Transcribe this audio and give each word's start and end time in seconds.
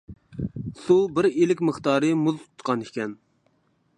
سۇ 0.85 0.95
بىر 1.19 1.27
ئىلىك 1.29 1.61
مىقدارى 1.69 2.11
مۇز 2.23 2.41
تۇتقان 2.47 2.85
ئىكەن. 2.87 3.17